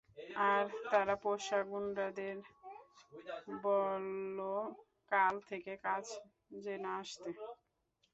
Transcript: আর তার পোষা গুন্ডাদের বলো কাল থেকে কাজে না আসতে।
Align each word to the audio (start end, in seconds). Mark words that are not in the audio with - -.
আর 0.47 0.61
তার 0.91 1.09
পোষা 1.23 1.59
গুন্ডাদের 1.69 2.37
বলো 3.63 4.55
কাল 5.11 5.35
থেকে 5.49 5.73
কাজে 5.85 6.75
না 6.83 6.91
আসতে। 7.01 7.29